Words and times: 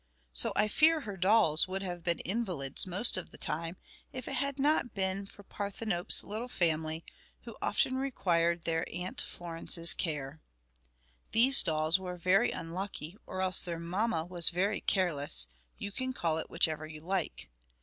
So 0.33 0.51
I 0.55 0.67
fear 0.67 1.01
her 1.01 1.15
dolls 1.15 1.67
would 1.67 1.83
have 1.83 2.01
been 2.03 2.17
invalids 2.21 2.87
most 2.87 3.17
of 3.17 3.29
the 3.29 3.37
time 3.37 3.77
if 4.11 4.27
it 4.27 4.33
had 4.33 4.57
not 4.57 4.95
been 4.95 5.27
for 5.27 5.43
Parthenope's 5.43 6.23
little 6.23 6.47
family, 6.47 7.05
who 7.43 7.55
often 7.61 7.97
required 7.97 8.63
their 8.63 8.83
Aunt 8.91 9.21
Florence's 9.21 9.93
care. 9.93 10.41
These 11.33 11.61
dolls 11.61 11.99
were 11.99 12.17
very 12.17 12.49
unlucky, 12.49 13.15
or 13.27 13.41
else 13.41 13.63
their 13.63 13.77
mamma 13.77 14.25
was 14.25 14.49
very 14.49 14.81
careless; 14.81 15.47
you 15.77 15.91
can 15.91 16.13
call 16.13 16.39
it 16.39 16.49
whichever 16.49 16.87
you 16.87 17.01
like. 17.01 17.51